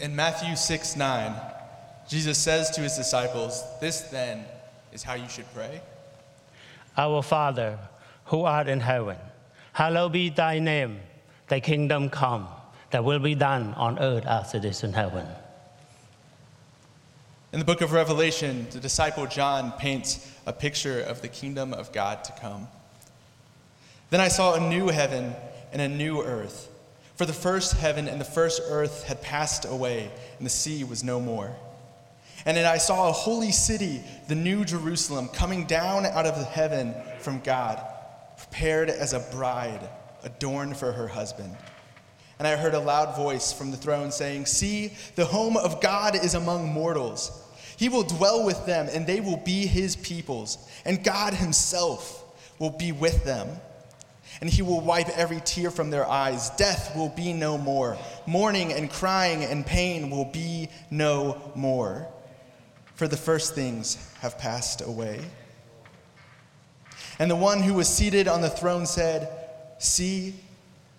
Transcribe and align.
In 0.00 0.16
Matthew 0.16 0.56
6 0.56 0.96
9, 0.96 1.34
Jesus 2.08 2.38
says 2.38 2.70
to 2.70 2.80
his 2.80 2.96
disciples, 2.96 3.62
This 3.80 4.00
then 4.00 4.46
is 4.92 5.02
how 5.02 5.14
you 5.14 5.28
should 5.28 5.52
pray. 5.52 5.82
Our 6.96 7.22
Father, 7.22 7.78
who 8.24 8.44
art 8.44 8.66
in 8.66 8.80
heaven, 8.80 9.18
hallowed 9.74 10.12
be 10.12 10.30
thy 10.30 10.58
name. 10.58 11.00
Thy 11.48 11.60
kingdom 11.60 12.08
come, 12.08 12.48
thy 12.90 13.00
will 13.00 13.18
be 13.18 13.34
done 13.34 13.74
on 13.74 13.98
earth 13.98 14.24
as 14.24 14.54
it 14.54 14.64
is 14.64 14.84
in 14.84 14.94
heaven. 14.94 15.26
In 17.52 17.58
the 17.58 17.64
book 17.64 17.82
of 17.82 17.92
Revelation, 17.92 18.68
the 18.70 18.80
disciple 18.80 19.26
John 19.26 19.72
paints 19.72 20.32
a 20.46 20.52
picture 20.52 21.00
of 21.00 21.20
the 21.20 21.28
kingdom 21.28 21.74
of 21.74 21.92
God 21.92 22.24
to 22.24 22.32
come. 22.40 22.68
Then 24.08 24.20
I 24.20 24.28
saw 24.28 24.54
a 24.54 24.60
new 24.60 24.88
heaven 24.88 25.34
and 25.72 25.82
a 25.82 25.88
new 25.88 26.22
earth. 26.22 26.69
For 27.20 27.26
the 27.26 27.34
first 27.34 27.74
heaven 27.74 28.08
and 28.08 28.18
the 28.18 28.24
first 28.24 28.62
earth 28.64 29.04
had 29.04 29.20
passed 29.20 29.66
away, 29.66 30.10
and 30.38 30.46
the 30.46 30.50
sea 30.50 30.84
was 30.84 31.04
no 31.04 31.20
more. 31.20 31.54
And 32.46 32.56
then 32.56 32.64
I 32.64 32.78
saw 32.78 33.10
a 33.10 33.12
holy 33.12 33.52
city, 33.52 34.02
the 34.26 34.34
new 34.34 34.64
Jerusalem, 34.64 35.28
coming 35.28 35.66
down 35.66 36.06
out 36.06 36.24
of 36.24 36.42
heaven 36.48 36.94
from 37.18 37.40
God, 37.40 37.84
prepared 38.38 38.88
as 38.88 39.12
a 39.12 39.20
bride, 39.36 39.86
adorned 40.22 40.78
for 40.78 40.92
her 40.92 41.06
husband. 41.06 41.54
And 42.38 42.48
I 42.48 42.56
heard 42.56 42.72
a 42.72 42.80
loud 42.80 43.14
voice 43.14 43.52
from 43.52 43.70
the 43.70 43.76
throne 43.76 44.12
saying, 44.12 44.46
See, 44.46 44.94
the 45.14 45.26
home 45.26 45.58
of 45.58 45.82
God 45.82 46.14
is 46.16 46.32
among 46.32 46.72
mortals. 46.72 47.38
He 47.76 47.90
will 47.90 48.04
dwell 48.04 48.46
with 48.46 48.64
them, 48.64 48.88
and 48.90 49.06
they 49.06 49.20
will 49.20 49.42
be 49.44 49.66
his 49.66 49.94
peoples, 49.94 50.56
and 50.86 51.04
God 51.04 51.34
himself 51.34 52.24
will 52.58 52.70
be 52.70 52.92
with 52.92 53.26
them. 53.26 53.60
And 54.40 54.48
he 54.48 54.62
will 54.62 54.80
wipe 54.80 55.08
every 55.10 55.40
tear 55.44 55.70
from 55.70 55.90
their 55.90 56.06
eyes. 56.06 56.50
Death 56.50 56.96
will 56.96 57.10
be 57.10 57.32
no 57.32 57.58
more. 57.58 57.98
Mourning 58.26 58.72
and 58.72 58.90
crying 58.90 59.44
and 59.44 59.66
pain 59.66 60.10
will 60.10 60.24
be 60.26 60.68
no 60.90 61.52
more 61.54 62.08
for 63.00 63.08
the 63.08 63.16
first 63.16 63.54
things 63.54 63.96
have 64.20 64.38
passed 64.38 64.82
away. 64.82 65.18
And 67.18 67.30
the 67.30 67.34
one 67.34 67.62
who 67.62 67.72
was 67.72 67.88
seated 67.88 68.28
on 68.28 68.42
the 68.42 68.50
throne 68.50 68.84
said, 68.84 69.26
See, 69.78 70.34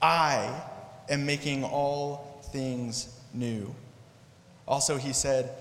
I 0.01 0.63
am 1.09 1.27
making 1.27 1.63
all 1.63 2.41
things 2.51 3.16
new. 3.35 3.75
Also, 4.67 4.97
he 4.97 5.13
said, 5.13 5.51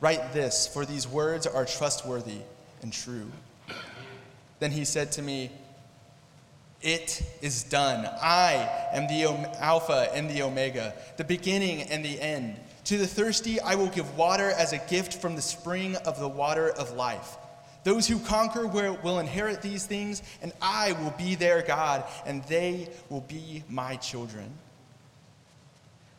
Write 0.00 0.32
this, 0.32 0.68
for 0.68 0.86
these 0.86 1.08
words 1.08 1.44
are 1.44 1.64
trustworthy 1.64 2.38
and 2.82 2.92
true. 2.92 3.32
Then 4.60 4.70
he 4.70 4.84
said 4.84 5.10
to 5.12 5.22
me, 5.22 5.50
It 6.84 7.22
is 7.40 7.62
done. 7.62 8.06
I 8.20 8.68
am 8.92 9.08
the 9.08 9.24
Alpha 9.58 10.10
and 10.14 10.30
the 10.30 10.42
Omega, 10.42 10.94
the 11.16 11.24
beginning 11.24 11.80
and 11.82 12.04
the 12.04 12.20
end. 12.20 12.60
To 12.84 12.98
the 12.98 13.06
thirsty, 13.06 13.58
I 13.58 13.74
will 13.74 13.88
give 13.88 14.18
water 14.18 14.50
as 14.50 14.74
a 14.74 14.78
gift 14.90 15.14
from 15.14 15.34
the 15.34 15.40
spring 15.40 15.96
of 15.96 16.20
the 16.20 16.28
water 16.28 16.68
of 16.68 16.92
life. 16.92 17.38
Those 17.84 18.06
who 18.06 18.18
conquer 18.18 18.66
will 18.66 19.18
inherit 19.18 19.62
these 19.62 19.86
things, 19.86 20.22
and 20.42 20.52
I 20.60 20.92
will 20.92 21.12
be 21.12 21.34
their 21.34 21.62
God, 21.62 22.04
and 22.26 22.44
they 22.44 22.90
will 23.08 23.22
be 23.22 23.64
my 23.70 23.96
children. 23.96 24.50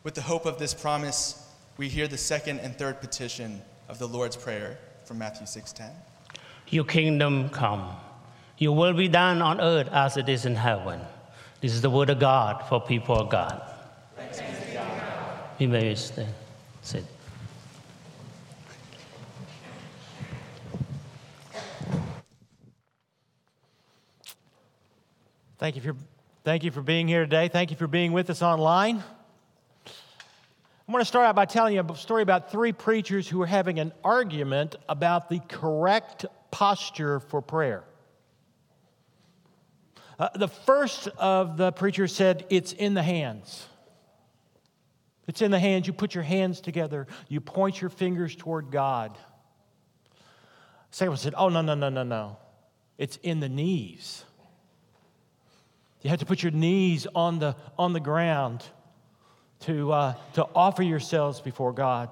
With 0.02 0.14
the 0.14 0.22
hope 0.22 0.46
of 0.46 0.58
this 0.58 0.74
promise, 0.74 1.48
we 1.76 1.88
hear 1.88 2.08
the 2.08 2.18
second 2.18 2.58
and 2.58 2.76
third 2.76 3.00
petition 3.00 3.62
of 3.88 4.00
the 4.00 4.08
Lord's 4.08 4.36
Prayer 4.36 4.78
from 5.04 5.18
Matthew 5.18 5.46
6:10. 5.46 5.92
Your 6.70 6.84
kingdom 6.84 7.50
come. 7.50 7.96
Your 8.58 8.74
will 8.74 8.94
be 8.94 9.08
done 9.08 9.42
on 9.42 9.60
earth 9.60 9.88
as 9.92 10.16
it 10.16 10.28
is 10.28 10.46
in 10.46 10.54
heaven. 10.54 11.00
This 11.60 11.72
is 11.72 11.82
the 11.82 11.90
word 11.90 12.08
of 12.08 12.18
God 12.18 12.64
for 12.68 12.80
people 12.80 13.16
of 13.16 13.28
God. 13.28 13.60
Thanks 14.16 14.40
be 14.40 14.74
God. 14.74 15.38
You 15.58 15.68
may 15.68 15.94
stand. 15.94 16.28
Uh, 16.28 16.32
sit. 16.82 17.04
Thank 25.58 25.76
you, 25.76 25.82
for, 25.82 25.96
thank 26.44 26.64
you 26.64 26.70
for 26.70 26.82
being 26.82 27.08
here 27.08 27.24
today. 27.24 27.48
Thank 27.48 27.70
you 27.70 27.76
for 27.76 27.86
being 27.86 28.12
with 28.12 28.30
us 28.30 28.42
online. 28.42 29.02
I'm 29.86 30.92
going 30.92 31.00
to 31.00 31.06
start 31.06 31.26
out 31.26 31.34
by 31.34 31.46
telling 31.46 31.74
you 31.74 31.80
a 31.80 31.96
story 31.96 32.22
about 32.22 32.52
three 32.52 32.72
preachers 32.72 33.26
who 33.28 33.38
were 33.38 33.46
having 33.46 33.80
an 33.80 33.92
argument 34.04 34.76
about 34.88 35.28
the 35.28 35.40
correct 35.48 36.26
posture 36.50 37.20
for 37.20 37.42
prayer. 37.42 37.84
Uh, 40.18 40.28
the 40.34 40.48
first 40.48 41.08
of 41.18 41.56
the 41.56 41.72
preachers 41.72 42.14
said, 42.14 42.46
It's 42.48 42.72
in 42.72 42.94
the 42.94 43.02
hands. 43.02 43.66
It's 45.26 45.42
in 45.42 45.50
the 45.50 45.58
hands. 45.58 45.86
You 45.86 45.92
put 45.92 46.14
your 46.14 46.24
hands 46.24 46.60
together, 46.60 47.06
you 47.28 47.40
point 47.40 47.80
your 47.80 47.90
fingers 47.90 48.34
toward 48.34 48.70
God. 48.70 49.16
Second 50.90 51.10
one 51.10 51.18
said, 51.18 51.34
Oh, 51.36 51.48
no, 51.48 51.60
no, 51.60 51.74
no, 51.74 51.88
no, 51.88 52.02
no. 52.02 52.38
It's 52.96 53.16
in 53.22 53.40
the 53.40 53.48
knees. 53.48 54.24
You 56.00 56.10
have 56.10 56.20
to 56.20 56.26
put 56.26 56.42
your 56.42 56.52
knees 56.52 57.06
on 57.14 57.38
the, 57.38 57.56
on 57.76 57.92
the 57.92 58.00
ground 58.00 58.64
to, 59.60 59.92
uh, 59.92 60.14
to 60.34 60.46
offer 60.54 60.82
yourselves 60.82 61.40
before 61.40 61.72
God. 61.72 62.08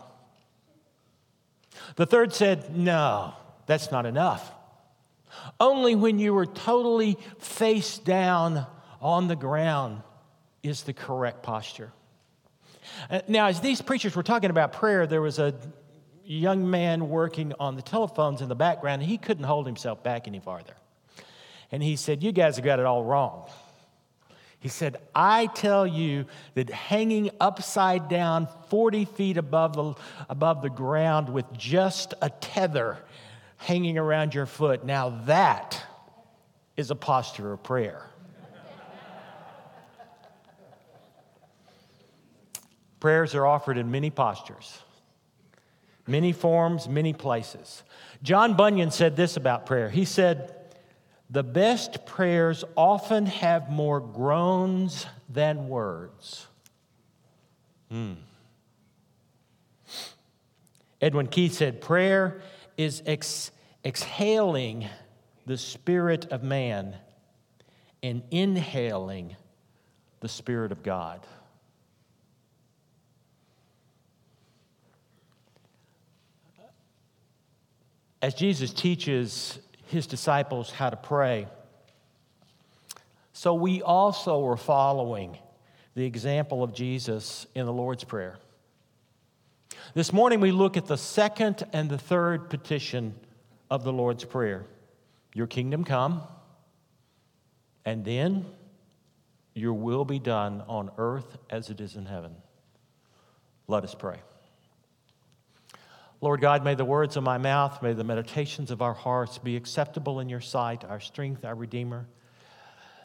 The 1.96 2.06
third 2.06 2.34
said, 2.34 2.76
No, 2.76 3.34
that's 3.66 3.90
not 3.90 4.04
enough. 4.06 4.52
Only 5.60 5.94
when 5.94 6.18
you 6.18 6.36
are 6.36 6.46
totally 6.46 7.18
face 7.38 7.98
down 7.98 8.66
on 9.00 9.28
the 9.28 9.36
ground 9.36 10.02
is 10.62 10.82
the 10.82 10.92
correct 10.92 11.42
posture. 11.42 11.92
Uh, 13.10 13.20
now, 13.28 13.46
as 13.46 13.60
these 13.60 13.80
preachers 13.82 14.16
were 14.16 14.22
talking 14.22 14.50
about 14.50 14.72
prayer, 14.72 15.06
there 15.06 15.22
was 15.22 15.38
a 15.38 15.54
young 16.24 16.68
man 16.70 17.08
working 17.08 17.52
on 17.60 17.76
the 17.76 17.82
telephones 17.82 18.40
in 18.40 18.48
the 18.48 18.54
background, 18.54 19.02
and 19.02 19.10
he 19.10 19.18
couldn't 19.18 19.44
hold 19.44 19.66
himself 19.66 20.02
back 20.02 20.26
any 20.26 20.40
farther. 20.40 20.74
And 21.70 21.82
he 21.82 21.96
said, 21.96 22.22
You 22.22 22.32
guys 22.32 22.56
have 22.56 22.64
got 22.64 22.78
it 22.78 22.86
all 22.86 23.04
wrong. 23.04 23.48
He 24.64 24.70
said, 24.70 24.96
I 25.14 25.46
tell 25.48 25.86
you 25.86 26.24
that 26.54 26.70
hanging 26.70 27.30
upside 27.38 28.08
down 28.08 28.48
40 28.68 29.04
feet 29.04 29.36
above 29.36 29.74
the, 29.74 29.94
above 30.30 30.62
the 30.62 30.70
ground 30.70 31.28
with 31.28 31.44
just 31.52 32.14
a 32.22 32.30
tether 32.30 32.96
hanging 33.64 33.96
around 33.96 34.34
your 34.34 34.44
foot, 34.44 34.84
now 34.84 35.08
that 35.24 35.82
is 36.76 36.90
a 36.90 36.94
posture 36.94 37.54
of 37.54 37.62
prayer. 37.62 38.02
Prayers 43.00 43.34
are 43.34 43.46
offered 43.46 43.78
in 43.78 43.90
many 43.90 44.10
postures, 44.10 44.78
many 46.06 46.32
forms, 46.32 46.88
many 46.88 47.14
places. 47.14 47.82
John 48.22 48.54
Bunyan 48.54 48.90
said 48.90 49.16
this 49.16 49.38
about 49.38 49.64
prayer. 49.64 49.88
He 49.88 50.04
said, 50.04 50.54
The 51.30 51.42
best 51.42 52.04
prayers 52.04 52.64
often 52.76 53.24
have 53.26 53.70
more 53.70 54.00
groans 54.00 55.06
than 55.30 55.68
words. 55.68 56.46
Hmm. 57.90 58.12
Edwin 61.00 61.28
Keith 61.28 61.54
said, 61.54 61.80
Prayer 61.80 62.42
is 62.76 63.02
ex- 63.06 63.50
exhaling 63.84 64.88
the 65.46 65.56
spirit 65.56 66.26
of 66.26 66.42
man 66.42 66.96
and 68.02 68.22
inhaling 68.30 69.36
the 70.20 70.28
spirit 70.28 70.72
of 70.72 70.82
God. 70.82 71.26
as 78.24 78.32
Jesus 78.32 78.72
teaches 78.72 79.58
his 79.88 80.06
disciples 80.06 80.70
how 80.70 80.88
to 80.88 80.96
pray, 80.96 81.46
so 83.34 83.52
we 83.52 83.82
also 83.82 84.46
are 84.46 84.56
following 84.56 85.36
the 85.94 86.06
example 86.06 86.62
of 86.62 86.72
Jesus 86.72 87.46
in 87.54 87.66
the 87.66 87.72
Lord's 87.72 88.02
Prayer. 88.02 88.38
This 89.94 90.12
morning 90.12 90.40
we 90.40 90.50
look 90.50 90.76
at 90.76 90.86
the 90.86 90.96
second 90.96 91.62
and 91.72 91.88
the 91.88 91.98
third 91.98 92.50
petition 92.50 93.14
of 93.70 93.84
the 93.84 93.92
Lord's 93.92 94.24
Prayer 94.24 94.66
Your 95.34 95.46
kingdom 95.46 95.84
come, 95.84 96.22
and 97.84 98.04
then 98.04 98.46
your 99.54 99.72
will 99.72 100.04
be 100.04 100.18
done 100.18 100.62
on 100.68 100.90
earth 100.98 101.38
as 101.48 101.70
it 101.70 101.80
is 101.80 101.96
in 101.96 102.06
heaven. 102.06 102.34
Let 103.68 103.84
us 103.84 103.94
pray. 103.94 104.18
Lord 106.20 106.40
God, 106.40 106.64
may 106.64 106.74
the 106.74 106.84
words 106.84 107.16
of 107.16 107.22
my 107.22 107.38
mouth, 107.38 107.82
may 107.82 107.92
the 107.92 108.02
meditations 108.02 108.70
of 108.70 108.82
our 108.82 108.94
hearts 108.94 109.38
be 109.38 109.56
acceptable 109.56 110.20
in 110.20 110.28
your 110.28 110.40
sight, 110.40 110.84
our 110.84 111.00
strength, 111.00 111.44
our 111.44 111.54
Redeemer. 111.54 112.06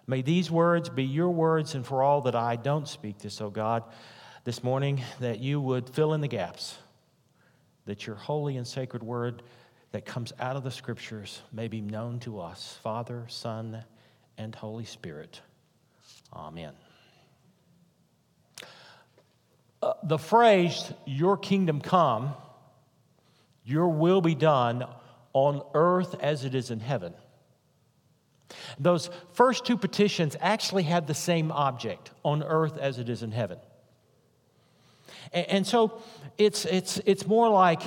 May 0.07 0.21
these 0.21 0.50
words 0.50 0.89
be 0.89 1.03
your 1.03 1.29
words, 1.29 1.75
and 1.75 1.85
for 1.85 2.01
all 2.01 2.21
that 2.21 2.35
I 2.35 2.55
don't 2.55 2.88
speak 2.88 3.19
this, 3.19 3.41
O 3.41 3.50
God, 3.50 3.83
this 4.50 4.63
morning, 4.63 5.00
that 5.19 5.38
you 5.38 5.62
would 5.62 5.88
fill 5.88 6.16
in 6.16 6.22
the 6.22 6.28
gaps, 6.28 6.75
that 7.86 8.07
your 8.07 8.16
holy 8.16 8.57
and 8.57 8.66
sacred 8.66 9.04
word 9.04 9.44
that 9.92 10.07
comes 10.07 10.34
out 10.40 10.56
of 10.56 10.63
the 10.63 10.72
scriptures 10.72 11.44
may 11.54 11.68
be 11.68 11.81
known 11.81 12.19
to 12.19 12.40
us, 12.40 12.80
Father, 12.81 13.25
Son, 13.28 13.84
and 14.40 14.56
Holy 14.56 14.86
Spirit. 14.86 15.40
Amen. 16.34 16.74
uh, 19.84 19.94
the 20.01 20.18
phrase, 20.18 20.94
Your 21.06 21.38
kingdom 21.38 21.80
come, 21.80 22.34
your 23.63 23.90
will 23.90 24.19
be 24.19 24.34
done 24.34 24.84
on 25.34 25.62
earth 25.75 26.16
as 26.22 26.44
it 26.44 26.56
is 26.56 26.72
in 26.72 26.80
heaven. 26.80 27.13
Those 28.80 29.12
first 29.34 29.63
two 29.63 29.78
petitions 29.78 30.36
actually 30.42 30.84
have 30.84 31.06
the 31.06 31.13
same 31.13 31.51
object 31.51 32.10
on 32.25 32.42
earth 32.42 32.80
as 32.80 32.98
it 32.98 33.10
is 33.10 33.22
in 33.22 33.31
heaven. 33.31 33.60
And, 35.33 35.66
so 35.66 36.01
it's, 36.38 36.66
it's, 36.66 37.00
it's 37.06 37.25
more 37.27 37.50
like 37.50 37.81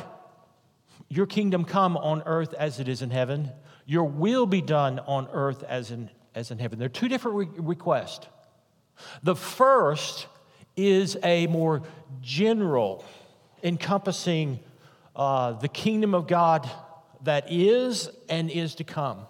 your 1.08 1.26
kingdom 1.26 1.64
come 1.64 1.96
on 1.96 2.22
earth 2.24 2.54
as 2.54 2.80
it 2.80 2.88
is 2.88 3.02
in 3.02 3.10
heaven, 3.10 3.50
your 3.86 4.04
will 4.04 4.46
be 4.46 4.62
done 4.62 4.98
on 5.00 5.28
earth 5.32 5.62
as 5.64 5.90
in, 5.90 6.10
as 6.34 6.50
in 6.50 6.58
heaven. 6.58 6.78
They're 6.78 6.88
two 6.88 7.08
different 7.08 7.36
re- 7.36 7.48
requests. 7.58 8.26
The 9.22 9.36
first 9.36 10.26
is 10.76 11.16
a 11.22 11.46
more 11.48 11.82
general, 12.22 13.04
encompassing 13.62 14.60
uh, 15.14 15.52
the 15.52 15.68
kingdom 15.68 16.14
of 16.14 16.26
God 16.26 16.70
that 17.24 17.50
is 17.50 18.08
and 18.28 18.50
is 18.50 18.74
to 18.76 18.84
come. 18.84 19.26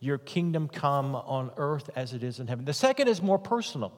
Your 0.00 0.18
kingdom 0.18 0.68
come 0.68 1.14
on 1.14 1.50
earth 1.56 1.90
as 1.94 2.14
it 2.14 2.22
is 2.22 2.40
in 2.40 2.46
heaven. 2.46 2.64
The 2.64 2.72
second 2.72 3.08
is 3.08 3.20
more 3.20 3.38
personal. 3.38 3.92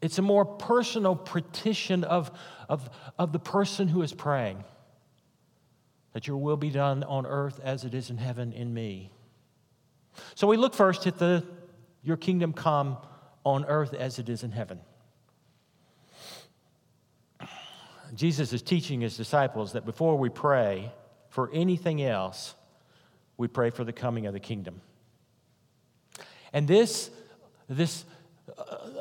It's 0.00 0.18
a 0.18 0.22
more 0.22 0.44
personal 0.44 1.16
petition 1.16 2.04
of, 2.04 2.30
of, 2.68 2.88
of 3.18 3.32
the 3.32 3.38
person 3.38 3.88
who 3.88 4.02
is 4.02 4.12
praying 4.12 4.64
that 6.12 6.26
your 6.26 6.36
will 6.36 6.56
be 6.56 6.70
done 6.70 7.04
on 7.04 7.26
earth 7.26 7.60
as 7.62 7.84
it 7.84 7.94
is 7.94 8.10
in 8.10 8.16
heaven 8.16 8.52
in 8.52 8.72
me. 8.72 9.12
So 10.34 10.46
we 10.46 10.56
look 10.56 10.74
first 10.74 11.06
at 11.06 11.18
the 11.18 11.44
your 12.02 12.16
kingdom 12.16 12.52
come 12.52 12.96
on 13.44 13.64
earth 13.66 13.92
as 13.94 14.18
it 14.18 14.28
is 14.28 14.42
in 14.42 14.52
heaven. 14.52 14.80
Jesus 18.14 18.52
is 18.52 18.62
teaching 18.62 19.00
his 19.00 19.16
disciples 19.16 19.72
that 19.72 19.84
before 19.84 20.16
we 20.16 20.28
pray 20.28 20.92
for 21.28 21.50
anything 21.52 22.02
else, 22.02 22.54
we 23.36 23.48
pray 23.48 23.70
for 23.70 23.84
the 23.84 23.92
coming 23.92 24.26
of 24.26 24.32
the 24.32 24.40
kingdom. 24.40 24.80
And 26.52 26.66
this, 26.66 27.10
this, 27.68 28.04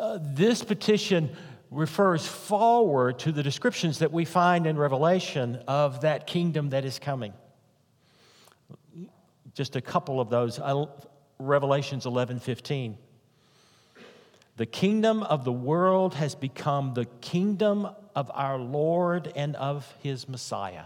uh, 0.07 0.13
uh, 0.13 0.19
this 0.21 0.63
petition 0.63 1.29
refers 1.69 2.25
forward 2.25 3.19
to 3.19 3.31
the 3.33 3.43
descriptions 3.43 3.99
that 3.99 4.11
we 4.11 4.23
find 4.23 4.65
in 4.65 4.77
Revelation 4.77 5.61
of 5.67 6.01
that 6.01 6.27
kingdom 6.27 6.69
that 6.69 6.85
is 6.85 6.97
coming. 6.97 7.33
Just 9.53 9.75
a 9.75 9.81
couple 9.81 10.21
of 10.21 10.29
those. 10.29 10.59
Revelations 11.39 12.05
11 12.05 12.39
15. 12.39 12.97
The 14.55 14.65
kingdom 14.65 15.23
of 15.23 15.43
the 15.43 15.51
world 15.51 16.15
has 16.15 16.35
become 16.35 16.93
the 16.93 17.05
kingdom 17.21 17.87
of 18.15 18.31
our 18.33 18.57
Lord 18.57 19.31
and 19.35 19.55
of 19.57 19.93
his 20.01 20.27
Messiah. 20.27 20.85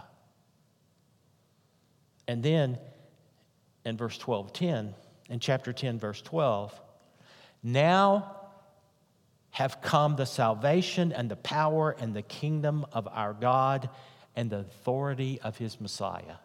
And 2.27 2.41
then 2.41 2.79
in 3.85 3.97
verse 3.97 4.17
12, 4.17 4.51
10, 4.51 4.93
in 5.29 5.39
chapter 5.39 5.71
10, 5.71 5.99
verse 5.99 6.21
12, 6.21 6.79
now 7.63 8.40
have 9.51 9.81
come 9.81 10.15
the 10.15 10.25
salvation 10.25 11.11
and 11.11 11.29
the 11.29 11.35
power 11.35 11.95
and 11.99 12.15
the 12.15 12.21
kingdom 12.21 12.85
of 12.93 13.07
our 13.07 13.33
God 13.33 13.89
and 14.35 14.49
the 14.49 14.59
authority 14.59 15.39
of 15.43 15.57
his 15.57 15.79
Messiah. 15.79 16.35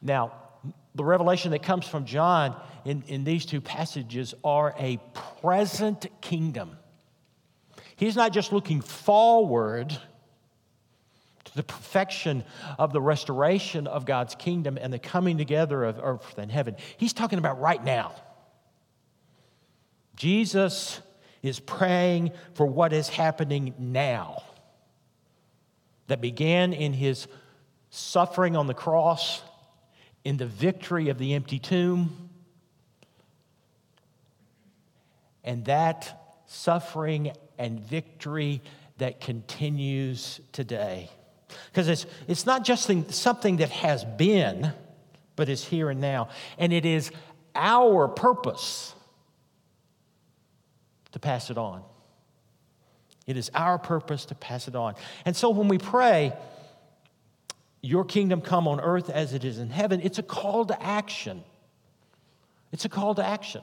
Now, 0.00 0.32
the 0.94 1.04
revelation 1.04 1.52
that 1.52 1.62
comes 1.62 1.86
from 1.86 2.04
John 2.04 2.54
in, 2.84 3.02
in 3.08 3.24
these 3.24 3.46
two 3.46 3.60
passages 3.60 4.34
are 4.44 4.74
a 4.78 5.00
present 5.40 6.06
kingdom. 6.20 6.76
He's 7.96 8.14
not 8.14 8.32
just 8.32 8.52
looking 8.52 8.80
forward 8.80 9.90
to 11.44 11.54
the 11.56 11.62
perfection 11.62 12.44
of 12.78 12.92
the 12.92 13.00
restoration 13.00 13.86
of 13.86 14.04
God's 14.04 14.34
kingdom 14.34 14.78
and 14.80 14.92
the 14.92 14.98
coming 14.98 15.38
together 15.38 15.82
of 15.84 15.98
earth 16.02 16.36
and 16.36 16.52
heaven. 16.52 16.76
He's 16.98 17.12
talking 17.12 17.38
about 17.38 17.60
right 17.60 17.82
now. 17.82 18.12
Jesus 20.14 21.00
is 21.42 21.58
praying 21.60 22.32
for 22.54 22.66
what 22.66 22.92
is 22.92 23.08
happening 23.08 23.74
now 23.78 24.42
that 26.06 26.20
began 26.20 26.72
in 26.72 26.92
his 26.92 27.26
suffering 27.90 28.56
on 28.56 28.66
the 28.66 28.74
cross 28.74 29.42
in 30.24 30.36
the 30.36 30.46
victory 30.46 31.08
of 31.08 31.18
the 31.18 31.34
empty 31.34 31.58
tomb. 31.58 32.30
And 35.44 35.64
that 35.64 36.42
suffering 36.46 37.32
and 37.58 37.80
victory 37.80 38.62
that 38.98 39.20
continues 39.20 40.40
today. 40.52 41.10
Because 41.66 41.88
it's, 41.88 42.06
it's 42.28 42.46
not 42.46 42.64
just 42.64 42.90
something 43.12 43.56
that 43.56 43.70
has 43.70 44.04
been, 44.04 44.72
but 45.34 45.48
is 45.48 45.64
here 45.64 45.90
and 45.90 46.00
now. 46.00 46.28
And 46.58 46.72
it 46.72 46.86
is 46.86 47.10
our 47.54 48.08
purpose 48.08 48.94
pass 51.22 51.50
it 51.50 51.56
on. 51.56 51.82
It 53.26 53.36
is 53.36 53.50
our 53.54 53.78
purpose 53.78 54.26
to 54.26 54.34
pass 54.34 54.68
it 54.68 54.76
on. 54.76 54.94
And 55.24 55.34
so 55.34 55.50
when 55.50 55.68
we 55.68 55.78
pray, 55.78 56.34
your 57.80 58.04
kingdom 58.04 58.40
come 58.40 58.68
on 58.68 58.80
earth 58.80 59.08
as 59.08 59.32
it 59.32 59.44
is 59.44 59.58
in 59.58 59.70
heaven, 59.70 60.00
it's 60.02 60.18
a 60.18 60.22
call 60.22 60.66
to 60.66 60.82
action. 60.82 61.42
It's 62.72 62.84
a 62.84 62.88
call 62.88 63.14
to 63.14 63.24
action. 63.24 63.62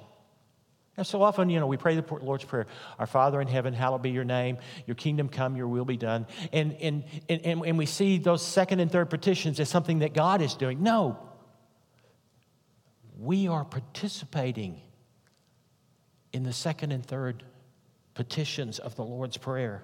And 0.98 1.08
so 1.08 1.22
often, 1.22 1.50
you 1.50 1.62
know, 1.62 1.68
we 1.68 1.78
pray 1.78 1.96
the 1.96 2.16
Lord's 2.16 2.44
Prayer 2.44 2.68
Our 3.00 3.08
Father 3.08 3.40
in 3.40 3.48
heaven, 3.48 3.74
hallowed 3.74 4.02
be 4.02 4.10
your 4.10 4.26
name, 4.26 4.58
your 4.86 4.96
kingdom 4.96 5.30
come, 5.30 5.56
your 5.56 5.68
will 5.68 5.86
be 5.86 5.96
done. 5.96 6.28
And, 6.52 6.74
and, 6.82 7.04
and, 7.30 7.66
and 7.66 7.78
we 7.78 7.86
see 7.86 8.18
those 8.18 8.46
second 8.46 8.82
and 8.82 8.92
third 8.92 9.10
petitions 9.10 9.62
as 9.62 9.70
something 9.70 10.00
that 10.00 10.14
God 10.14 10.42
is 10.42 10.56
doing. 10.56 10.84
No, 10.84 11.18
we 13.18 13.48
are 13.48 13.64
participating 13.64 14.82
in 16.34 16.44
the 16.44 16.54
second 16.54 16.92
and 16.92 17.06
third 17.06 17.44
petitions 18.14 18.80
of 18.80 18.96
the 18.96 19.04
Lord's 19.04 19.38
Prayer. 19.38 19.84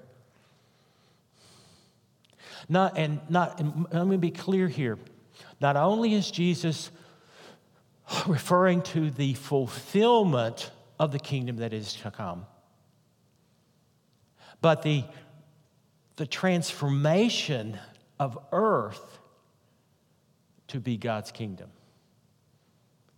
Not, 2.68 2.98
and 2.98 3.20
not, 3.30 3.60
and 3.60 3.88
let 3.92 4.08
me 4.08 4.18
be 4.18 4.32
clear 4.32 4.68
here. 4.68 4.98
Not 5.60 5.76
only 5.76 6.14
is 6.14 6.32
Jesus 6.32 6.92
referring 8.28 8.82
to 8.84 9.10
the 9.10 9.34
fulfillment 9.34 10.72
of 11.00 11.12
the 11.12 11.20
kingdom 11.20 11.58
that 11.58 11.74
is 11.74 11.94
to 11.94 12.12
come, 12.12 12.46
but 14.62 14.82
the, 14.82 15.04
the 16.16 16.26
transformation 16.26 17.78
of 18.20 18.38
earth 18.52 19.20
to 20.68 20.80
be 20.80 20.98
God's 20.98 21.32
kingdom. 21.32 21.70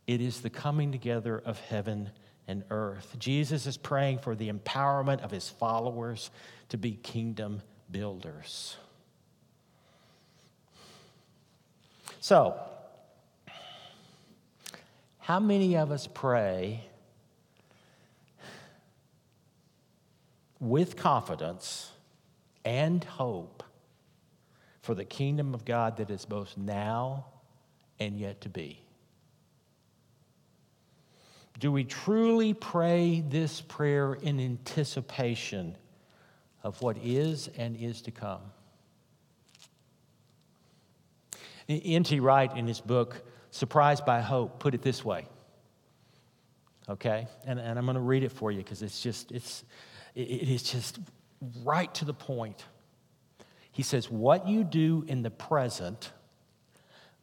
It 0.07 0.21
is 0.21 0.41
the 0.41 0.49
coming 0.49 0.91
together 0.91 1.37
of 1.37 1.59
heaven 1.59 2.09
and 2.47 2.63
earth. 2.69 3.15
Jesus 3.19 3.65
is 3.65 3.77
praying 3.77 4.19
for 4.19 4.35
the 4.35 4.49
empowerment 4.49 5.21
of 5.21 5.31
his 5.31 5.49
followers 5.49 6.31
to 6.69 6.77
be 6.77 6.93
kingdom 6.93 7.61
builders. 7.91 8.77
So, 12.19 12.59
how 15.19 15.39
many 15.39 15.75
of 15.75 15.91
us 15.91 16.07
pray 16.07 16.85
with 20.59 20.95
confidence 20.95 21.91
and 22.63 23.03
hope 23.03 23.63
for 24.81 24.95
the 24.95 25.05
kingdom 25.05 25.53
of 25.53 25.65
God 25.65 25.97
that 25.97 26.09
is 26.09 26.25
both 26.25 26.57
now 26.57 27.25
and 27.99 28.17
yet 28.17 28.41
to 28.41 28.49
be? 28.49 28.86
Do 31.59 31.71
we 31.71 31.83
truly 31.83 32.53
pray 32.53 33.21
this 33.27 33.61
prayer 33.61 34.13
in 34.13 34.39
anticipation 34.39 35.75
of 36.63 36.81
what 36.81 36.97
is 36.97 37.49
and 37.57 37.75
is 37.75 38.01
to 38.03 38.11
come? 38.11 38.41
N.T. 41.67 42.19
Wright, 42.19 42.55
in 42.55 42.67
his 42.67 42.79
book, 42.79 43.23
Surprised 43.49 44.05
by 44.05 44.21
Hope, 44.21 44.59
put 44.59 44.75
it 44.75 44.81
this 44.81 45.03
way. 45.03 45.25
Okay? 46.87 47.27
And, 47.45 47.59
and 47.59 47.79
I'm 47.79 47.85
going 47.85 47.95
to 47.95 48.01
read 48.01 48.23
it 48.23 48.31
for 48.31 48.51
you 48.51 48.59
because 48.59 48.81
it's 48.81 49.01
just, 49.01 49.31
it's, 49.31 49.63
it 50.13 50.47
is 50.47 50.63
just 50.63 50.99
right 51.63 51.93
to 51.95 52.05
the 52.05 52.13
point. 52.13 52.65
He 53.71 53.83
says, 53.83 54.09
What 54.09 54.47
you 54.47 54.63
do 54.63 55.05
in 55.07 55.23
the 55.23 55.31
present 55.31 56.11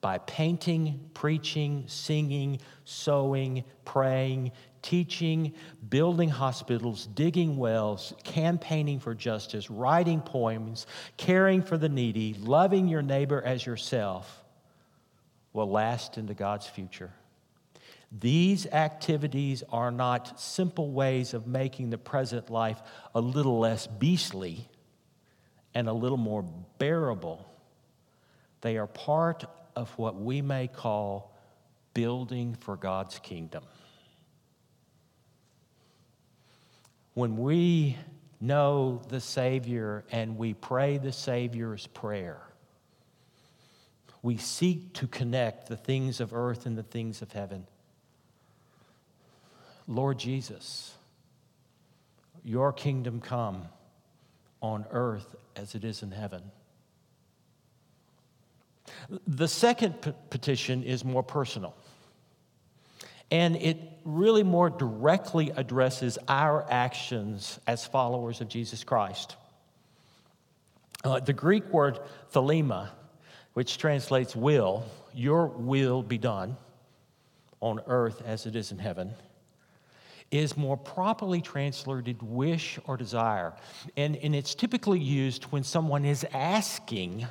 by 0.04 0.18
painting, 0.18 1.00
preaching, 1.14 1.82
singing, 1.86 2.60
sewing, 2.84 3.64
praying, 3.86 4.52
teaching, 4.82 5.54
building 5.88 6.28
hospitals, 6.28 7.06
digging 7.14 7.56
wells, 7.56 8.12
campaigning 8.22 9.00
for 9.00 9.14
justice, 9.14 9.70
writing 9.70 10.20
poems, 10.20 10.86
caring 11.16 11.62
for 11.62 11.78
the 11.78 11.88
needy, 11.88 12.34
loving 12.38 12.86
your 12.86 13.00
neighbor 13.00 13.40
as 13.46 13.64
yourself 13.64 14.44
will 15.54 15.70
last 15.70 16.18
into 16.18 16.34
God's 16.34 16.66
future. 16.66 17.14
These 18.12 18.66
activities 18.66 19.62
are 19.72 19.90
not 19.90 20.38
simple 20.38 20.90
ways 20.90 21.32
of 21.32 21.46
making 21.46 21.88
the 21.88 21.96
present 21.96 22.50
life 22.50 22.82
a 23.14 23.22
little 23.22 23.58
less 23.58 23.86
beastly 23.86 24.68
and 25.72 25.88
a 25.88 25.94
little 25.94 26.18
more 26.18 26.44
bearable. 26.76 27.50
They 28.60 28.76
are 28.76 28.86
part 28.86 29.46
of 29.76 29.90
what 29.98 30.16
we 30.16 30.42
may 30.42 30.68
call 30.68 31.34
building 31.94 32.56
for 32.60 32.76
God's 32.76 33.18
kingdom. 33.18 33.64
When 37.14 37.36
we 37.36 37.96
know 38.40 39.00
the 39.08 39.20
Savior 39.20 40.04
and 40.10 40.36
we 40.36 40.54
pray 40.54 40.98
the 40.98 41.12
Savior's 41.12 41.86
prayer, 41.86 42.40
we 44.22 44.36
seek 44.36 44.94
to 44.94 45.06
connect 45.06 45.68
the 45.68 45.76
things 45.76 46.20
of 46.20 46.34
earth 46.34 46.66
and 46.66 46.76
the 46.76 46.82
things 46.82 47.22
of 47.22 47.32
heaven. 47.32 47.66
Lord 49.86 50.18
Jesus, 50.18 50.94
your 52.42 52.72
kingdom 52.72 53.20
come 53.20 53.64
on 54.62 54.86
earth 54.90 55.36
as 55.56 55.74
it 55.74 55.84
is 55.84 56.02
in 56.02 56.10
heaven. 56.10 56.42
The 59.26 59.48
second 59.48 60.00
p- 60.02 60.12
petition 60.30 60.82
is 60.82 61.04
more 61.04 61.22
personal. 61.22 61.74
And 63.30 63.56
it 63.56 63.78
really 64.04 64.42
more 64.42 64.70
directly 64.70 65.50
addresses 65.56 66.18
our 66.28 66.66
actions 66.70 67.58
as 67.66 67.86
followers 67.86 68.40
of 68.40 68.48
Jesus 68.48 68.84
Christ. 68.84 69.36
Uh, 71.02 71.20
the 71.20 71.32
Greek 71.32 71.64
word 71.72 71.98
thelema, 72.32 72.88
which 73.54 73.78
translates 73.78 74.34
will, 74.34 74.84
your 75.14 75.46
will 75.46 76.02
be 76.02 76.18
done 76.18 76.56
on 77.60 77.80
earth 77.86 78.22
as 78.24 78.46
it 78.46 78.56
is 78.56 78.72
in 78.72 78.78
heaven, 78.78 79.12
is 80.30 80.56
more 80.56 80.76
properly 80.76 81.40
translated 81.40 82.22
wish 82.22 82.78
or 82.86 82.96
desire. 82.96 83.52
And, 83.96 84.16
and 84.16 84.34
it's 84.34 84.54
typically 84.54 84.98
used 84.98 85.44
when 85.44 85.62
someone 85.62 86.04
is 86.04 86.26
asking 86.32 87.26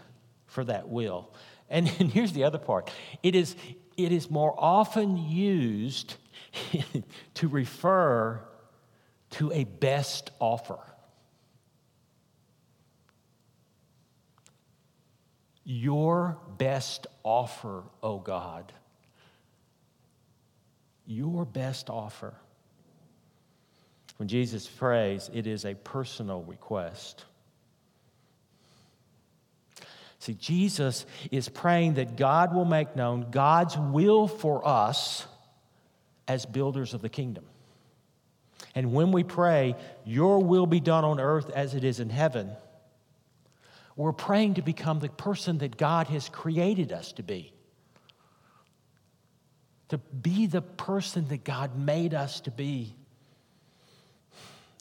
for 0.47 0.63
that 0.63 0.87
will. 0.87 1.33
And, 1.69 1.91
and 1.99 2.11
here's 2.11 2.33
the 2.33 2.43
other 2.43 2.57
part 2.57 2.91
it 3.21 3.35
is, 3.35 3.55
it 3.97 4.11
is 4.11 4.29
more 4.29 4.53
often 4.57 5.17
used 5.17 6.15
to 7.35 7.47
refer 7.47 8.41
to 9.31 9.51
a 9.51 9.63
best 9.63 10.31
offer. 10.39 10.79
Your 15.65 16.37
best 16.57 17.07
offer, 17.23 17.83
O 18.01 18.13
oh 18.15 18.19
God. 18.19 18.73
Your 21.05 21.45
best 21.45 21.89
offer. 21.89 22.33
When 24.17 24.27
Jesus 24.27 24.67
prays, 24.67 25.29
it 25.33 25.47
is 25.47 25.65
a 25.65 25.73
personal 25.73 26.43
request. 26.43 27.25
See, 30.23 30.35
Jesus 30.35 31.05
is 31.31 31.49
praying 31.49 31.95
that 31.95 32.15
God 32.15 32.55
will 32.55 32.63
make 32.63 32.95
known 32.95 33.29
God's 33.29 33.77
will 33.77 34.29
for 34.29 34.65
us 34.65 35.27
as 36.29 36.45
builders 36.45 36.93
of 36.93 37.01
the 37.01 37.09
kingdom. 37.09 37.43
And 38.73 38.93
when 38.93 39.11
we 39.11 39.25
pray, 39.25 39.75
Your 40.05 40.41
will 40.41 40.65
be 40.65 40.79
done 40.79 41.03
on 41.03 41.19
earth 41.19 41.49
as 41.49 41.75
it 41.75 41.83
is 41.83 41.99
in 41.99 42.09
heaven, 42.09 42.49
we're 43.97 44.13
praying 44.13 44.53
to 44.53 44.61
become 44.61 44.99
the 44.99 45.09
person 45.09 45.57
that 45.57 45.75
God 45.75 46.07
has 46.07 46.29
created 46.29 46.93
us 46.93 47.11
to 47.11 47.23
be. 47.23 47.51
To 49.89 49.97
be 49.97 50.47
the 50.47 50.61
person 50.61 51.27
that 51.27 51.43
God 51.43 51.77
made 51.77 52.13
us 52.13 52.39
to 52.41 52.51
be. 52.51 52.95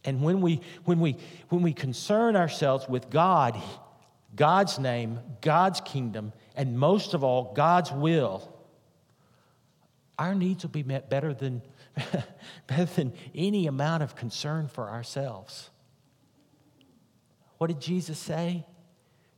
And 0.05 0.23
when 0.23 0.41
we, 0.41 0.61
when 0.85 1.01
we, 1.01 1.17
when 1.49 1.63
we 1.63 1.73
concern 1.73 2.37
ourselves 2.37 2.89
with 2.89 3.11
God, 3.11 3.61
God's 4.35 4.79
name, 4.79 5.21
God's 5.41 5.81
kingdom, 5.81 6.33
and 6.57 6.79
most 6.79 7.15
of 7.15 7.23
all, 7.23 7.53
God's 7.55 7.93
will, 7.93 8.49
our 10.19 10.35
needs 10.35 10.65
will 10.65 10.71
be 10.71 10.83
met 10.83 11.11
better 11.11 11.35
than, 11.35 11.63
better 12.67 12.85
than 12.85 13.13
any 13.35 13.67
amount 13.67 14.03
of 14.03 14.17
concern 14.17 14.69
for 14.69 14.89
ourselves. 14.89 15.71
What 17.59 17.67
did 17.69 17.81
Jesus 17.81 18.19
say? 18.19 18.67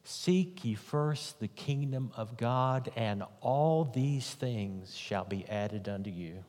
Seek 0.05 0.65
ye 0.65 0.75
first 0.75 1.41
the 1.41 1.49
kingdom 1.49 2.13
of 2.17 2.37
God, 2.37 2.91
and 2.95 3.23
all 3.41 3.85
these 3.85 4.31
things 4.35 4.95
shall 4.95 5.25
be 5.25 5.49
added 5.49 5.89
unto 5.89 6.11
you. 6.11 6.45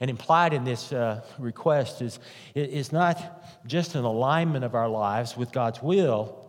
And 0.00 0.10
implied 0.10 0.52
in 0.52 0.64
this 0.64 0.92
uh, 0.92 1.22
request 1.38 2.02
is, 2.02 2.18
is 2.54 2.92
not 2.92 3.18
just 3.66 3.94
an 3.94 4.04
alignment 4.04 4.64
of 4.64 4.74
our 4.74 4.88
lives 4.88 5.36
with 5.36 5.52
God's 5.52 5.82
will, 5.82 6.46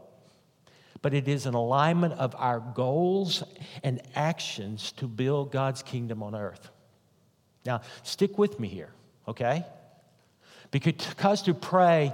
but 1.02 1.14
it 1.14 1.28
is 1.28 1.46
an 1.46 1.54
alignment 1.54 2.14
of 2.16 2.36
our 2.38 2.60
goals 2.60 3.44
and 3.84 4.02
actions 4.16 4.92
to 4.94 5.08
build 5.08 5.52
God's 5.52 5.82
kingdom 5.82 6.22
on 6.24 6.36
earth. 6.36 6.70
Now, 7.66 7.82
stick 8.04 8.38
with 8.38 8.60
me 8.60 8.68
here, 8.68 8.92
okay? 9.28 9.66
Because 10.72 11.42
to 11.44 11.54
pray, 11.54 12.14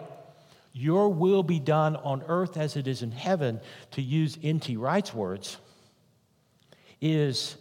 Your 0.74 1.10
will 1.10 1.44
be 1.44 1.60
done 1.60 1.96
on 1.96 2.24
earth 2.28 2.58
as 2.58 2.75
it 2.75 2.88
is 2.88 3.02
in 3.02 3.12
heaven, 3.12 3.60
to 3.92 4.02
use 4.02 4.38
N.T. 4.44 4.78
Wright's 4.78 5.13
words, 5.13 5.58
is 7.02 7.56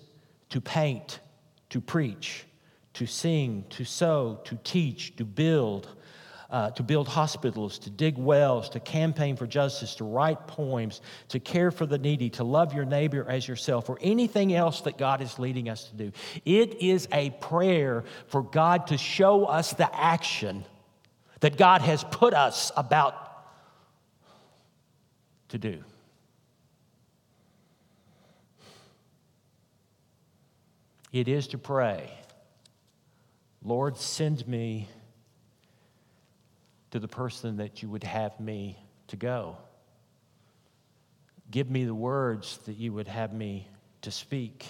to 0.50 0.60
paint, 0.60 1.20
to 1.70 1.80
preach, 1.80 2.44
to 2.94 3.06
sing, 3.06 3.64
to 3.70 3.84
sow, 3.84 4.40
to 4.44 4.58
teach, 4.64 5.16
to 5.16 5.24
build, 5.24 5.88
uh, 6.50 6.70
to 6.70 6.82
build 6.82 7.08
hospitals, 7.08 7.78
to 7.78 7.90
dig 7.90 8.18
wells, 8.18 8.68
to 8.68 8.80
campaign 8.80 9.36
for 9.36 9.46
justice, 9.46 9.94
to 9.94 10.04
write 10.04 10.46
poems, 10.46 11.00
to 11.28 11.40
care 11.40 11.70
for 11.70 11.86
the 11.86 11.96
needy, 11.96 12.28
to 12.28 12.44
love 12.44 12.74
your 12.74 12.84
neighbor 12.84 13.24
as 13.28 13.48
yourself, 13.48 13.88
or 13.88 13.98
anything 14.02 14.54
else 14.54 14.82
that 14.82 14.98
God 14.98 15.22
is 15.22 15.38
leading 15.38 15.68
us 15.68 15.84
to 15.84 15.96
do. 15.96 16.12
It 16.44 16.82
is 16.82 17.08
a 17.12 17.30
prayer 17.30 18.04
for 18.26 18.42
God 18.42 18.88
to 18.88 18.98
show 18.98 19.46
us 19.46 19.72
the 19.72 19.94
action 19.98 20.64
that 21.40 21.56
God 21.56 21.80
has 21.80 22.04
put 22.04 22.34
us 22.34 22.70
about 22.76 23.14
to 25.48 25.58
do. 25.58 25.82
It 31.12 31.28
is 31.28 31.48
to 31.48 31.58
pray 31.58 32.10
Lord, 33.64 33.96
send 33.96 34.46
me 34.48 34.88
to 36.90 36.98
the 36.98 37.08
person 37.08 37.56
that 37.56 37.82
you 37.82 37.88
would 37.88 38.04
have 38.04 38.38
me 38.40 38.76
to 39.08 39.16
go. 39.16 39.56
Give 41.50 41.70
me 41.70 41.84
the 41.84 41.94
words 41.94 42.58
that 42.66 42.76
you 42.76 42.92
would 42.92 43.08
have 43.08 43.32
me 43.32 43.68
to 44.02 44.10
speak. 44.10 44.66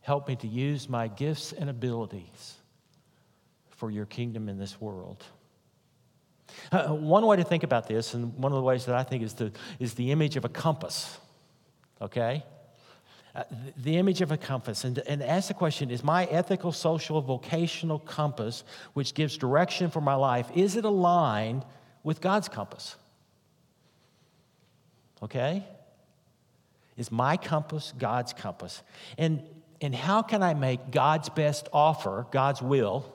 Help 0.00 0.28
me 0.28 0.36
to 0.36 0.46
use 0.46 0.88
my 0.88 1.08
gifts 1.08 1.52
and 1.52 1.68
abilities 1.68 2.54
for 3.70 3.90
your 3.90 4.06
kingdom 4.06 4.48
in 4.48 4.58
this 4.58 4.80
world. 4.80 5.24
Uh, 6.72 6.88
one 6.88 7.26
way 7.26 7.36
to 7.36 7.44
think 7.44 7.62
about 7.62 7.86
this, 7.86 8.14
and 8.14 8.32
one 8.38 8.52
of 8.52 8.56
the 8.56 8.62
ways 8.62 8.86
that 8.86 8.94
I 8.94 9.02
think 9.02 9.22
is 9.22 9.34
the, 9.34 9.52
is 9.78 9.94
the 9.94 10.12
image 10.12 10.36
of 10.36 10.44
a 10.44 10.48
compass, 10.48 11.18
okay? 12.00 12.44
Uh, 13.36 13.42
the 13.76 13.98
image 13.98 14.22
of 14.22 14.32
a 14.32 14.36
compass. 14.38 14.84
And, 14.84 14.98
and 15.00 15.22
ask 15.22 15.48
the 15.48 15.54
question 15.54 15.90
is 15.90 16.02
my 16.02 16.24
ethical 16.24 16.72
social 16.72 17.20
vocational 17.20 17.98
compass 17.98 18.64
which 18.94 19.12
gives 19.12 19.36
direction 19.36 19.90
for 19.90 20.00
my 20.00 20.14
life 20.14 20.48
is 20.54 20.74
it 20.74 20.86
aligned 20.86 21.62
with 22.02 22.22
god's 22.22 22.48
compass? 22.48 22.96
Okay? 25.22 25.62
Is 26.96 27.12
my 27.12 27.36
compass 27.36 27.92
god's 27.98 28.32
compass? 28.32 28.82
And 29.18 29.42
and 29.82 29.94
how 29.94 30.22
can 30.22 30.42
i 30.42 30.54
make 30.54 30.90
god's 30.90 31.28
best 31.28 31.68
offer 31.74 32.26
god's 32.30 32.62
will 32.62 33.12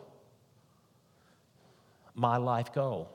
my 2.13 2.38
life 2.38 2.72
goal? 2.75 3.10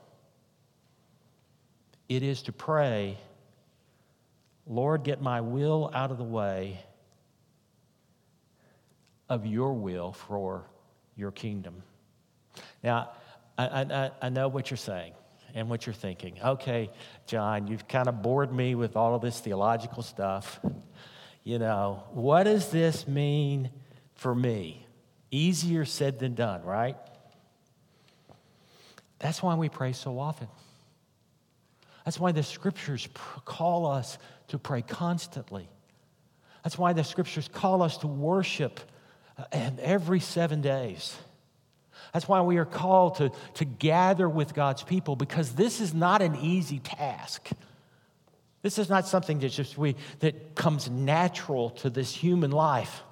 It 2.09 2.21
is 2.21 2.41
to 2.43 2.51
pray 2.51 3.17
lord 4.65 5.03
get 5.03 5.21
my 5.21 5.39
will 5.39 5.89
out 5.93 6.11
of 6.11 6.17
the 6.17 6.25
way 6.25 6.81
of 9.29 9.45
your 9.45 9.73
will 9.73 10.13
for 10.13 10.65
your 11.15 11.31
kingdom. 11.31 11.83
Now, 12.83 13.11
I, 13.57 13.65
I, 13.65 14.11
I 14.21 14.29
know 14.29 14.47
what 14.47 14.69
you're 14.69 14.77
saying 14.77 15.13
and 15.53 15.69
what 15.69 15.85
you're 15.85 15.93
thinking. 15.93 16.37
Okay, 16.43 16.89
John, 17.25 17.67
you've 17.67 17.87
kind 17.87 18.07
of 18.07 18.21
bored 18.21 18.53
me 18.53 18.75
with 18.75 18.95
all 18.95 19.15
of 19.15 19.21
this 19.21 19.39
theological 19.39 20.03
stuff. 20.03 20.59
You 21.43 21.59
know, 21.59 22.03
what 22.11 22.43
does 22.43 22.69
this 22.71 23.07
mean 23.07 23.69
for 24.15 24.35
me? 24.35 24.85
Easier 25.31 25.85
said 25.85 26.19
than 26.19 26.35
done, 26.35 26.63
right? 26.63 26.95
That's 29.19 29.41
why 29.41 29.55
we 29.55 29.69
pray 29.69 29.93
so 29.93 30.19
often. 30.19 30.47
That's 32.05 32.19
why 32.19 32.31
the 32.31 32.43
scriptures 32.43 33.09
call 33.43 33.87
us 33.87 34.17
to 34.49 34.59
pray 34.59 34.81
constantly. 34.81 35.67
That's 36.63 36.77
why 36.77 36.93
the 36.93 37.03
scriptures 37.03 37.49
call 37.51 37.81
us 37.81 37.97
to 37.97 38.07
worship 38.07 38.79
uh, 39.37 39.43
every 39.79 40.19
seven 40.19 40.61
days. 40.61 41.15
That's 42.13 42.27
why 42.27 42.41
we 42.41 42.57
are 42.57 42.65
called 42.65 43.15
to, 43.15 43.31
to 43.55 43.65
gather 43.65 44.27
with 44.29 44.53
God's 44.53 44.83
people 44.83 45.15
because 45.15 45.53
this 45.53 45.81
is 45.81 45.93
not 45.93 46.21
an 46.21 46.35
easy 46.37 46.79
task. 46.79 47.49
This 48.61 48.77
is 48.79 48.89
not 48.89 49.07
something 49.07 49.39
that 49.39 49.49
just 49.49 49.77
we 49.77 49.95
that 50.19 50.55
comes 50.55 50.89
natural 50.89 51.69
to 51.71 51.89
this 51.89 52.13
human 52.13 52.51
life. 52.51 53.03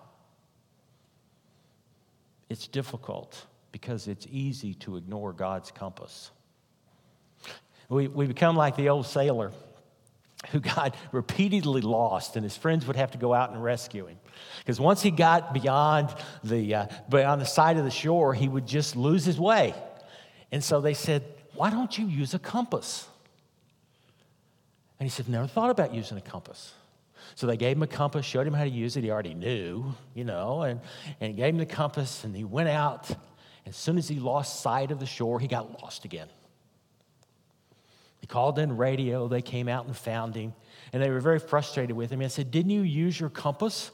It's 2.49 2.67
difficult 2.67 3.45
because 3.71 4.07
it's 4.07 4.25
easy 4.31 4.73
to 4.75 4.97
ignore 4.97 5.33
God's 5.33 5.71
compass. 5.71 6.31
We, 7.89 8.07
we 8.07 8.25
become 8.25 8.55
like 8.55 8.75
the 8.75 8.89
old 8.89 9.05
sailor 9.05 9.51
who 10.51 10.59
got 10.59 10.95
repeatedly 11.11 11.81
lost, 11.81 12.35
and 12.35 12.43
his 12.43 12.57
friends 12.57 12.85
would 12.87 12.95
have 12.95 13.11
to 13.11 13.17
go 13.17 13.33
out 13.33 13.51
and 13.51 13.63
rescue 13.63 14.07
him. 14.07 14.17
Because 14.59 14.79
once 14.79 15.01
he 15.01 15.11
got 15.11 15.53
beyond 15.53 16.13
the, 16.43 16.75
uh, 16.75 16.87
beyond 17.09 17.41
the 17.41 17.45
side 17.45 17.77
of 17.77 17.83
the 17.83 17.91
shore, 17.91 18.33
he 18.33 18.47
would 18.47 18.67
just 18.67 18.95
lose 18.95 19.25
his 19.25 19.39
way. 19.39 19.73
And 20.51 20.63
so 20.63 20.81
they 20.81 20.93
said, 20.93 21.23
Why 21.53 21.69
don't 21.69 21.97
you 21.97 22.07
use 22.07 22.33
a 22.33 22.39
compass? 22.39 23.07
And 24.99 25.07
he 25.07 25.11
said, 25.11 25.27
Never 25.27 25.47
thought 25.47 25.69
about 25.69 25.93
using 25.93 26.17
a 26.17 26.21
compass. 26.21 26.73
So 27.35 27.47
they 27.47 27.57
gave 27.57 27.75
him 27.75 27.83
a 27.83 27.87
compass, 27.87 28.25
showed 28.25 28.47
him 28.47 28.53
how 28.53 28.63
to 28.63 28.69
use 28.69 28.95
it. 28.95 29.03
He 29.03 29.11
already 29.11 29.33
knew, 29.33 29.93
you 30.13 30.23
know, 30.23 30.61
and, 30.61 30.79
and 31.19 31.35
gave 31.35 31.53
him 31.53 31.57
the 31.57 31.65
compass, 31.65 32.23
and 32.23 32.35
he 32.35 32.43
went 32.43 32.69
out. 32.69 33.09
As 33.65 33.75
soon 33.75 33.97
as 33.97 34.07
he 34.07 34.19
lost 34.19 34.61
sight 34.61 34.91
of 34.91 34.99
the 34.99 35.05
shore, 35.05 35.39
he 35.39 35.47
got 35.47 35.81
lost 35.81 36.05
again. 36.05 36.27
He 38.25 38.27
called 38.27 38.57
in 38.57 38.75
radio. 38.75 39.27
They 39.27 39.43
came 39.43 39.67
out 39.67 39.85
and 39.85 39.95
found 39.95 40.33
him. 40.33 40.55
And 40.91 41.03
they 41.03 41.11
were 41.11 41.19
very 41.19 41.37
frustrated 41.37 41.95
with 41.95 42.09
him. 42.09 42.21
I 42.21 42.27
said, 42.27 42.49
Didn't 42.49 42.71
you 42.71 42.81
use 42.81 43.19
your 43.19 43.29
compass? 43.29 43.91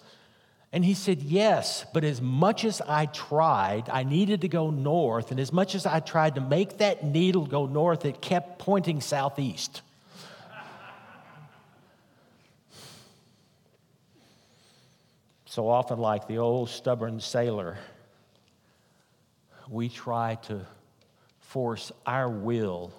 And 0.72 0.86
he 0.86 0.94
said, 0.94 1.22
Yes, 1.22 1.86
but 1.94 2.06
as 2.06 2.22
much 2.22 2.64
as 2.64 2.80
I 2.80 3.08
tried, 3.08 3.90
I 3.90 4.06
needed 4.06 4.40
to 4.40 4.48
go 4.48 4.70
north. 4.70 5.32
And 5.32 5.40
as 5.42 5.52
much 5.52 5.76
as 5.76 5.86
I 5.86 6.00
tried 6.00 6.36
to 6.36 6.42
make 6.42 6.78
that 6.78 7.04
needle 7.04 7.46
go 7.46 7.66
north, 7.66 8.06
it 8.06 8.22
kept 8.22 8.58
pointing 8.58 9.02
southeast. 9.02 9.82
so 15.44 15.68
often, 15.68 16.00
like 16.00 16.30
the 16.30 16.38
old 16.38 16.70
stubborn 16.70 17.20
sailor, 17.20 17.78
we 19.70 19.90
try 19.90 20.36
to 20.44 20.66
force 21.42 21.92
our 22.06 22.30
will 22.30 22.94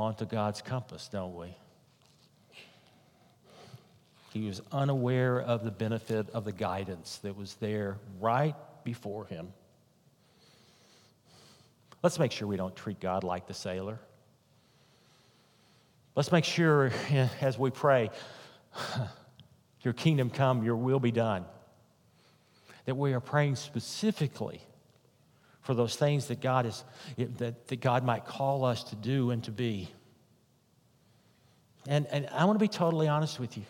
onto 0.00 0.24
God's 0.24 0.62
compass, 0.62 1.08
don't 1.08 1.36
we? 1.36 1.54
He 4.32 4.46
was 4.46 4.62
unaware 4.72 5.40
of 5.40 5.64
the 5.64 5.70
benefit 5.70 6.30
of 6.30 6.44
the 6.44 6.52
guidance 6.52 7.18
that 7.18 7.36
was 7.36 7.54
there 7.54 7.98
right 8.20 8.54
before 8.84 9.26
him. 9.26 9.52
Let's 12.02 12.18
make 12.18 12.32
sure 12.32 12.46
we 12.48 12.56
don't 12.56 12.74
treat 12.74 13.00
God 13.00 13.24
like 13.24 13.46
the 13.46 13.54
sailor. 13.54 13.98
Let's 16.14 16.32
make 16.32 16.44
sure 16.44 16.92
as 17.40 17.58
we 17.58 17.70
pray, 17.70 18.10
Your 19.82 19.94
kingdom 19.94 20.30
come, 20.30 20.62
your 20.62 20.76
will 20.76 21.00
be 21.00 21.10
done, 21.10 21.44
that 22.84 22.96
we 22.96 23.14
are 23.14 23.20
praying 23.20 23.56
specifically 23.56 24.60
for 25.70 25.74
those 25.74 25.94
things 25.94 26.26
that 26.26 26.40
God, 26.40 26.66
is, 26.66 26.82
that, 27.16 27.68
that 27.68 27.80
God 27.80 28.02
might 28.02 28.24
call 28.24 28.64
us 28.64 28.82
to 28.82 28.96
do 28.96 29.30
and 29.30 29.44
to 29.44 29.52
be. 29.52 29.88
And, 31.86 32.08
and 32.08 32.28
I 32.32 32.44
want 32.44 32.58
to 32.58 32.60
be 32.60 32.66
totally 32.66 33.06
honest 33.06 33.38
with 33.38 33.56
you. 33.56 33.62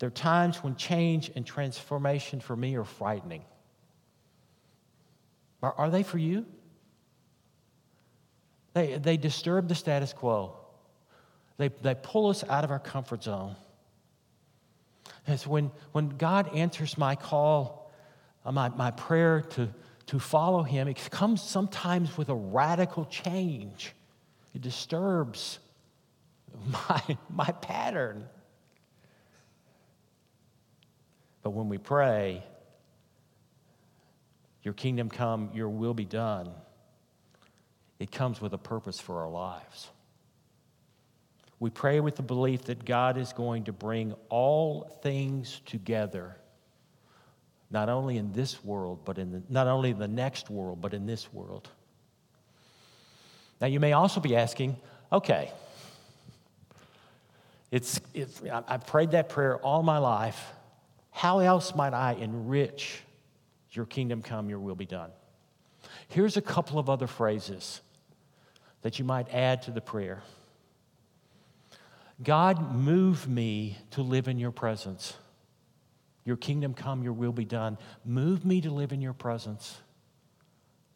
There 0.00 0.08
are 0.08 0.10
times 0.10 0.56
when 0.56 0.74
change 0.74 1.30
and 1.36 1.46
transformation 1.46 2.40
for 2.40 2.56
me 2.56 2.74
are 2.74 2.82
frightening. 2.82 3.44
Are, 5.62 5.72
are 5.74 5.88
they 5.88 6.02
for 6.02 6.18
you? 6.18 6.44
They, 8.74 8.98
they 8.98 9.16
disturb 9.16 9.68
the 9.68 9.76
status 9.76 10.12
quo. 10.12 10.56
They, 11.58 11.68
they 11.68 11.94
pull 11.94 12.28
us 12.28 12.42
out 12.42 12.64
of 12.64 12.72
our 12.72 12.80
comfort 12.80 13.22
zone. 13.22 13.54
It's 15.28 15.46
when, 15.46 15.70
when 15.92 16.08
God 16.08 16.52
answers 16.56 16.98
my 16.98 17.14
call, 17.14 17.92
uh, 18.44 18.50
my, 18.50 18.68
my 18.70 18.90
prayer 18.90 19.42
to, 19.50 19.68
to 20.08 20.18
follow 20.18 20.62
him, 20.62 20.88
it 20.88 21.10
comes 21.10 21.42
sometimes 21.42 22.16
with 22.16 22.30
a 22.30 22.34
radical 22.34 23.04
change. 23.04 23.92
It 24.54 24.62
disturbs 24.62 25.58
my, 26.66 27.18
my 27.28 27.50
pattern. 27.62 28.26
But 31.42 31.50
when 31.50 31.68
we 31.68 31.78
pray, 31.78 32.42
Your 34.62 34.74
kingdom 34.74 35.10
come, 35.10 35.50
Your 35.52 35.68
will 35.68 35.94
be 35.94 36.06
done, 36.06 36.50
it 37.98 38.10
comes 38.10 38.40
with 38.40 38.54
a 38.54 38.58
purpose 38.58 38.98
for 38.98 39.20
our 39.20 39.30
lives. 39.30 39.88
We 41.60 41.68
pray 41.68 42.00
with 42.00 42.16
the 42.16 42.22
belief 42.22 42.64
that 42.64 42.84
God 42.84 43.18
is 43.18 43.34
going 43.34 43.64
to 43.64 43.72
bring 43.72 44.14
all 44.30 44.84
things 45.02 45.60
together 45.66 46.36
not 47.70 47.88
only 47.88 48.16
in 48.16 48.32
this 48.32 48.64
world, 48.64 49.00
but 49.04 49.18
in 49.18 49.32
the, 49.32 49.42
not 49.48 49.66
only 49.66 49.90
in 49.90 49.98
the 49.98 50.08
next 50.08 50.50
world, 50.50 50.80
but 50.80 50.94
in 50.94 51.06
this 51.06 51.32
world. 51.32 51.68
Now, 53.60 53.66
you 53.66 53.80
may 53.80 53.92
also 53.92 54.20
be 54.20 54.36
asking, 54.36 54.76
okay, 55.12 55.52
it's, 57.70 58.00
it's, 58.14 58.40
I've 58.66 58.86
prayed 58.86 59.10
that 59.10 59.28
prayer 59.28 59.58
all 59.58 59.82
my 59.82 59.98
life. 59.98 60.52
How 61.10 61.40
else 61.40 61.74
might 61.74 61.92
I 61.92 62.12
enrich 62.14 63.02
your 63.72 63.84
kingdom 63.84 64.22
come, 64.22 64.48
your 64.48 64.60
will 64.60 64.74
be 64.74 64.86
done? 64.86 65.10
Here's 66.08 66.36
a 66.36 66.42
couple 66.42 66.78
of 66.78 66.88
other 66.88 67.06
phrases 67.06 67.82
that 68.82 68.98
you 68.98 69.04
might 69.04 69.32
add 69.34 69.62
to 69.62 69.70
the 69.70 69.80
prayer 69.80 70.22
God, 72.22 72.74
move 72.74 73.28
me 73.28 73.78
to 73.92 74.02
live 74.02 74.26
in 74.26 74.38
your 74.38 74.50
presence. 74.50 75.14
Your 76.28 76.36
kingdom 76.36 76.74
come, 76.74 77.02
your 77.02 77.14
will 77.14 77.32
be 77.32 77.46
done. 77.46 77.78
Move 78.04 78.44
me 78.44 78.60
to 78.60 78.70
live 78.70 78.92
in 78.92 79.00
your 79.00 79.14
presence, 79.14 79.78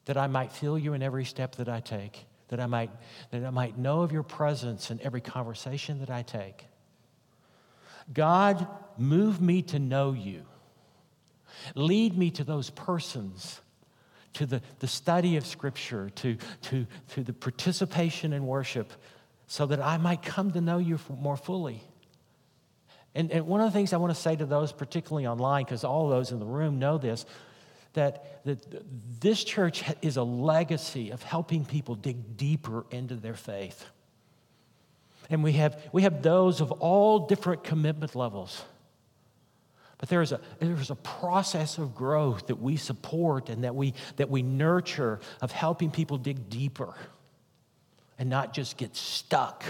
that 0.04 0.18
I 0.18 0.26
might 0.26 0.52
feel 0.52 0.78
you 0.78 0.92
in 0.92 1.02
every 1.02 1.24
step 1.24 1.56
that 1.56 1.70
I 1.70 1.80
take, 1.80 2.26
that 2.48 2.60
I 2.60 2.66
might, 2.66 2.90
that 3.30 3.42
I 3.42 3.48
might 3.48 3.78
know 3.78 4.02
of 4.02 4.12
your 4.12 4.24
presence 4.24 4.90
in 4.90 5.00
every 5.00 5.22
conversation 5.22 6.00
that 6.00 6.10
I 6.10 6.20
take. 6.20 6.66
God, 8.12 8.66
move 8.98 9.40
me 9.40 9.62
to 9.62 9.78
know 9.78 10.12
you. 10.12 10.42
Lead 11.74 12.18
me 12.18 12.30
to 12.32 12.44
those 12.44 12.68
persons, 12.68 13.62
to 14.34 14.44
the, 14.44 14.60
the 14.80 14.86
study 14.86 15.38
of 15.38 15.46
Scripture, 15.46 16.10
to, 16.10 16.36
to, 16.60 16.86
to 17.14 17.22
the 17.22 17.32
participation 17.32 18.34
in 18.34 18.46
worship, 18.46 18.92
so 19.46 19.64
that 19.64 19.80
I 19.80 19.96
might 19.96 20.20
come 20.20 20.50
to 20.50 20.60
know 20.60 20.76
you 20.76 20.98
more 21.08 21.38
fully. 21.38 21.82
And, 23.14 23.30
and 23.30 23.46
one 23.46 23.60
of 23.60 23.66
the 23.66 23.72
things 23.72 23.92
I 23.92 23.98
want 23.98 24.14
to 24.14 24.20
say 24.20 24.36
to 24.36 24.46
those, 24.46 24.72
particularly 24.72 25.26
online, 25.26 25.64
because 25.64 25.84
all 25.84 26.08
those 26.08 26.32
in 26.32 26.38
the 26.38 26.46
room 26.46 26.78
know 26.78 26.98
this, 26.98 27.26
that, 27.92 28.44
that 28.44 28.64
this 29.20 29.44
church 29.44 29.84
is 30.00 30.16
a 30.16 30.22
legacy 30.22 31.10
of 31.10 31.22
helping 31.22 31.64
people 31.64 31.94
dig 31.94 32.36
deeper 32.36 32.86
into 32.90 33.14
their 33.14 33.34
faith. 33.34 33.84
And 35.28 35.42
we 35.42 35.52
have, 35.52 35.80
we 35.92 36.02
have 36.02 36.22
those 36.22 36.60
of 36.60 36.72
all 36.72 37.26
different 37.26 37.64
commitment 37.64 38.14
levels. 38.14 38.62
But 39.98 40.08
there 40.08 40.22
is, 40.22 40.32
a, 40.32 40.40
there 40.58 40.72
is 40.72 40.90
a 40.90 40.96
process 40.96 41.78
of 41.78 41.94
growth 41.94 42.48
that 42.48 42.60
we 42.60 42.76
support 42.76 43.48
and 43.48 43.62
that 43.64 43.74
we, 43.74 43.94
that 44.16 44.28
we 44.30 44.42
nurture 44.42 45.20
of 45.40 45.52
helping 45.52 45.90
people 45.90 46.18
dig 46.18 46.48
deeper 46.48 46.94
and 48.18 48.28
not 48.28 48.52
just 48.52 48.76
get 48.76 48.96
stuck 48.96 49.64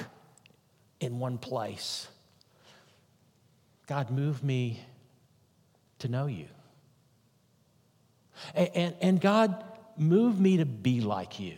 in 1.00 1.18
one 1.18 1.38
place. 1.38 2.09
God, 3.86 4.10
move 4.10 4.42
me 4.42 4.80
to 6.00 6.08
know 6.08 6.26
you. 6.26 6.46
And, 8.54 8.70
and, 8.74 8.94
and 9.00 9.20
God, 9.20 9.64
move 9.96 10.40
me 10.40 10.58
to 10.58 10.66
be 10.66 11.00
like 11.00 11.40
you. 11.40 11.54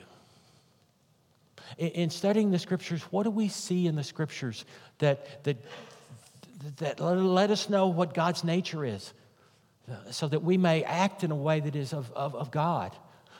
In, 1.79 1.89
in, 1.89 2.11
studying 2.11 2.51
the 2.51 2.59
scriptures, 2.59 3.03
what 3.11 3.25
do 3.25 3.31
we 3.31 3.49
see 3.49 3.87
in 3.87 3.97
the 3.97 4.05
scriptures 4.05 4.65
that, 4.99 5.45
that, 5.45 5.57
that 6.77 7.01
let 7.01 7.51
us 7.51 7.69
know 7.69 7.89
what 7.89 8.15
God's 8.15 8.45
nature 8.45 8.85
is 8.85 9.13
so 10.11 10.29
that 10.29 10.43
we 10.43 10.57
may 10.57 10.83
act 10.83 11.25
in 11.25 11.31
a 11.31 11.37
way 11.37 11.61
that 11.61 11.77
is 11.77 11.93
of, 11.93 12.11
of, 12.13 12.35
of 12.35 12.51
God? 12.51 12.93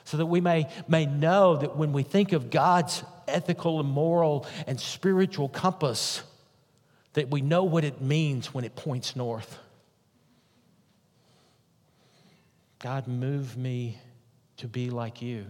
So 0.03 0.17
that 0.17 0.27
we 0.27 0.39
may, 0.39 0.67
may 0.87 1.07
know 1.07 1.55
that 1.57 1.77
when 1.77 1.91
we 1.91 2.03
think 2.03 2.31
of 2.31 2.51
God's 2.51 3.03
ethical 3.27 3.79
and 3.79 3.89
moral 3.89 4.45
and 4.67 4.79
spiritual 4.79 5.49
compass, 5.49 6.21
that 7.15 7.31
we 7.31 7.41
know 7.41 7.63
what 7.63 7.83
it 7.83 8.01
means 8.01 8.53
when 8.53 8.65
it 8.65 8.75
points 8.75 9.15
north. 9.15 9.57
God, 12.79 13.07
move 13.07 13.57
me 13.57 13.97
to 14.57 14.67
be 14.67 14.89
like 14.89 15.21
you. 15.21 15.45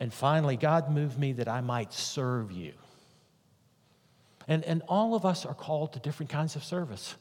And 0.00 0.12
finally, 0.12 0.56
God, 0.56 0.90
move 0.90 1.18
me 1.18 1.34
that 1.34 1.48
I 1.48 1.60
might 1.60 1.92
serve 1.92 2.50
you. 2.50 2.72
And, 4.48 4.64
and 4.64 4.82
all 4.88 5.14
of 5.14 5.24
us 5.26 5.44
are 5.46 5.54
called 5.54 5.92
to 5.92 6.00
different 6.00 6.30
kinds 6.30 6.56
of 6.56 6.64
service. 6.64 7.14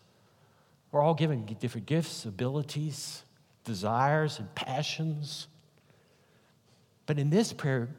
We're 0.92 1.02
all 1.02 1.14
given 1.14 1.46
different 1.60 1.88
gifts, 1.88 2.26
abilities, 2.26 3.24
desires, 3.66 4.40
and 4.40 4.54
passions. 4.56 5.48
But 7.06 7.20
in 7.20 7.30
this 7.30 7.52
prayer, 7.52 7.90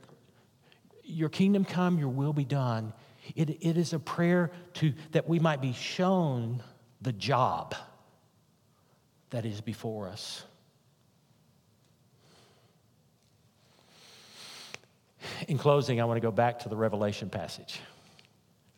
your 1.04 1.28
kingdom 1.28 1.66
come, 1.66 1.98
your 1.98 2.08
will 2.08 2.32
be 2.32 2.44
done. 2.44 2.94
It, 3.34 3.50
it 3.50 3.76
is 3.76 3.92
a 3.92 3.98
prayer 3.98 4.50
to, 4.74 4.92
that 5.12 5.28
we 5.28 5.38
might 5.38 5.60
be 5.60 5.72
shown 5.72 6.62
the 7.00 7.12
job 7.12 7.74
that 9.30 9.44
is 9.46 9.60
before 9.60 10.08
us. 10.08 10.44
In 15.48 15.58
closing, 15.58 16.00
I 16.00 16.04
want 16.04 16.16
to 16.16 16.20
go 16.20 16.32
back 16.32 16.60
to 16.60 16.68
the 16.68 16.76
Revelation 16.76 17.30
passage 17.30 17.80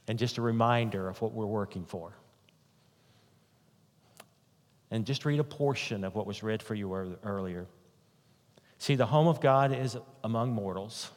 and 0.07 0.19
just 0.19 0.39
a 0.39 0.43
reminder 0.43 1.09
of 1.09 1.21
what 1.21 1.33
we're 1.33 1.47
working 1.47 1.85
for. 1.85 2.13
And 4.91 5.07
just 5.07 5.25
read 5.25 5.41
a 5.41 5.45
portion 5.45 6.05
of 6.05 6.15
what 6.15 6.27
was 6.27 6.43
read 6.43 6.63
for 6.63 6.75
you 6.75 7.17
earlier. 7.25 7.67
See, 8.79 8.95
the 8.95 9.07
home 9.07 9.27
of 9.27 9.41
God 9.41 9.75
is 9.75 9.97
among 10.23 10.53
mortals, 10.53 11.11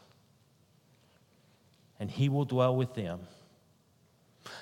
and 1.99 2.09
He 2.09 2.29
will 2.29 2.45
dwell 2.45 2.75
with 2.75 2.93
them. 2.93 3.19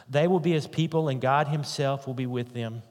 They 0.10 0.28
will 0.28 0.40
be 0.40 0.52
His 0.52 0.68
people, 0.68 1.10
and 1.10 1.22
God 1.22 1.48
Himself 1.48 2.08
will 2.08 2.14
be 2.14 2.26
with 2.26 2.54
them. 2.54 2.82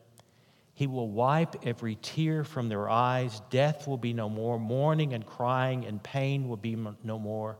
He 0.75 0.87
will 0.87 1.09
wipe 1.09 1.67
every 1.67 1.97
tear 2.03 2.43
from 2.43 2.69
their 2.69 2.89
eyes. 2.89 3.41
Death 3.51 3.87
will 3.87 3.97
be 3.97 4.13
no 4.13 4.29
more. 4.29 4.59
Mourning 4.59 5.13
and 5.13 5.25
crying 5.25 5.85
and 5.85 6.03
pain 6.03 6.49
will 6.49 6.57
be 6.57 6.77
no 7.05 7.19
more, 7.19 7.57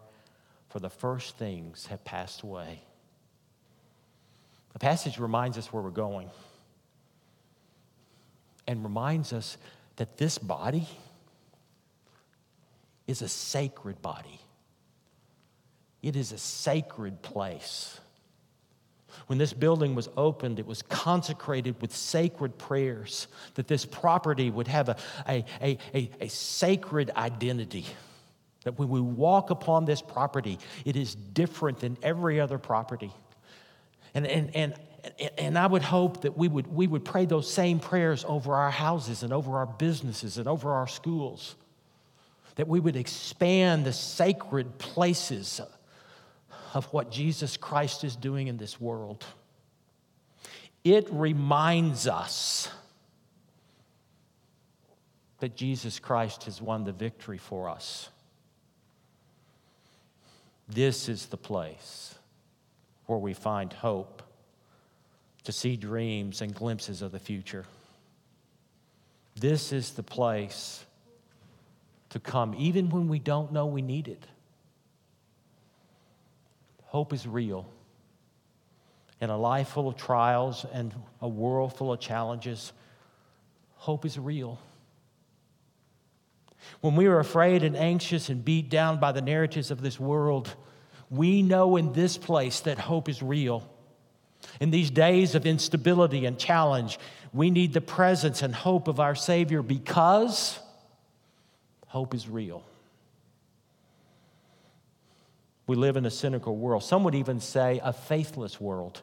for 0.69 0.81
the 0.81 0.91
first 0.91 1.37
things 1.37 1.87
have 1.87 2.05
passed 2.05 2.43
away. 2.43 2.83
The 4.73 4.81
passage 4.81 5.19
reminds 5.21 5.57
us 5.57 5.73
where 5.73 5.83
we're 5.83 5.91
going 5.91 6.29
and 8.67 8.83
reminds 8.83 9.33
us 9.33 9.57
that 9.97 10.17
this 10.17 10.39
body 10.39 10.89
is 13.07 13.23
a 13.23 13.29
sacred 13.29 14.03
body. 14.03 14.41
It 16.05 16.17
is 16.17 16.33
a 16.33 16.39
sacred 16.39 17.23
place. 17.23 17.99
When 19.27 19.39
this 19.39 19.55
building 19.55 19.95
was 19.95 20.11
opened, 20.19 20.59
it 20.59 20.67
was 20.67 20.83
consecrated 20.83 21.81
with 21.81 21.97
sacred 21.97 22.59
prayers 22.59 23.27
that 23.55 23.69
this 23.69 23.87
property 23.87 24.51
would 24.51 24.69
have 24.69 24.91
a, 24.91 24.97
a, 25.27 25.47
a, 25.63 26.11
a, 26.21 26.29
sacred 26.29 27.11
identity. 27.17 27.87
That 28.65 28.79
when 28.79 28.91
we 28.91 29.01
walk 29.01 29.49
upon 29.49 29.87
this 29.87 30.03
property, 30.03 30.59
it 30.85 30.95
is 30.95 31.15
different 31.15 31.81
than 31.81 31.97
every 32.03 32.39
other 32.39 32.59
property. 32.59 33.11
And, 34.13 34.27
and, 34.27 34.55
and, 34.55 34.75
and 35.39 35.59
I 35.59 35.67
would 35.67 35.83
hope 35.83 36.21
that 36.21 36.37
we 36.37 36.49
would, 36.49 36.67
we 36.67 36.87
would 36.87 37.07
pray 37.07 37.25
those 37.25 37.51
same 37.51 37.81
prayers 37.81 38.27
over 38.29 38.55
our 38.55 38.71
houses 38.71 39.23
and 39.23 39.33
over 39.33 39.57
our 39.57 39.67
businesses 39.67 40.37
and 40.37 40.49
over 40.49 40.71
our 40.71 40.87
schools. 40.87 41.55
That 42.57 42.69
we 42.69 42.79
would 42.79 42.97
expand 42.97 43.87
the 43.87 43.93
sacred 43.95 44.77
places 44.77 45.63
of 46.75 46.85
what 46.87 47.11
Jesus 47.11 47.57
Christ 47.57 48.05
is 48.05 48.17
doing 48.17 48.49
in 48.49 48.57
this 48.57 48.81
world. 48.81 49.25
It 50.83 51.09
reminds 51.11 52.07
us 52.07 52.69
that 55.39 55.57
Jesus 55.57 55.99
Christ 55.99 56.45
has 56.45 56.61
won 56.61 56.85
the 56.85 56.93
victory 56.93 57.39
for 57.39 57.69
us. 57.69 58.11
This 60.69 61.09
is 61.09 61.27
the 61.27 61.37
place 61.37 62.15
where 63.07 63.19
we 63.19 63.35
find 63.35 63.73
hope 63.73 64.23
to 65.45 65.53
see 65.53 65.77
dreams 65.77 66.41
and 66.41 66.55
glimpses 66.55 67.03
of 67.03 67.13
the 67.13 67.19
future. 67.19 67.67
This 69.37 69.73
is 69.73 69.93
the 69.93 70.03
place 70.03 70.85
to 72.11 72.19
come, 72.19 72.55
even 72.57 72.89
when 72.89 73.09
we 73.09 73.19
don't 73.19 73.53
know 73.53 73.67
we 73.67 73.83
need 73.83 74.09
it. 74.09 74.27
Hope 76.95 77.13
is 77.13 77.27
real. 77.27 77.67
In 79.21 79.29
a 79.29 79.37
life 79.37 79.71
full 79.71 79.89
of 79.89 79.97
trials 79.97 80.65
and 80.73 80.95
a 81.21 81.27
world 81.27 81.77
full 81.77 81.93
of 81.93 81.99
challenges, 81.99 82.73
hope 83.75 84.05
is 84.05 84.17
real. 84.17 84.61
When 86.83 86.95
we 86.95 87.07
are 87.07 87.19
afraid 87.19 87.65
and 87.65 87.77
anxious 87.77 88.29
and 88.29 88.45
beat 88.45 88.69
down 88.69 89.01
by 89.01 89.11
the 89.11 89.23
narratives 89.23 89.73
of 89.73 89.83
this 89.83 89.99
world, 89.99 90.55
we 91.11 91.43
know 91.43 91.75
in 91.75 91.93
this 91.95 92.17
place 92.17 92.61
that 92.61 92.79
hope 92.79 93.09
is 93.09 93.21
real. 93.21 93.69
In 94.61 94.71
these 94.71 94.93
days 94.93 95.35
of 95.35 95.47
instability 95.47 96.27
and 96.27 96.39
challenge, 96.39 97.01
we 97.33 97.51
need 97.51 97.73
the 97.73 97.81
presence 97.81 98.41
and 98.41 98.55
hope 98.55 98.87
of 98.87 99.01
our 99.01 99.17
Savior 99.17 99.63
because 99.63 100.61
hope 101.89 102.15
is 102.15 102.29
real. 102.29 102.63
We 105.67 105.77
live 105.77 105.97
in 105.97 106.05
a 106.05 106.11
cynical 106.11 106.57
world. 106.57 106.83
Some 106.83 107.05
would 107.05 107.15
even 107.15 107.41
say 107.41 107.81
a 107.83 107.93
faithless 107.93 108.61
world. 108.61 109.01